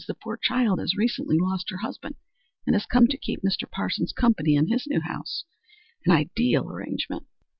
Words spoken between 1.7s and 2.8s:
husband, and